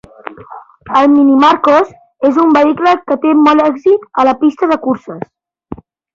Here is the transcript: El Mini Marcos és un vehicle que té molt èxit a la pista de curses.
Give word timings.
El 1.01 1.11
Mini 1.11 1.35
Marcos 1.43 1.91
és 2.29 2.39
un 2.45 2.55
vehicle 2.57 2.95
que 3.13 3.19
té 3.27 3.35
molt 3.43 3.67
èxit 3.67 4.09
a 4.23 4.27
la 4.31 4.35
pista 4.43 4.73
de 4.75 4.81
curses. 4.89 5.85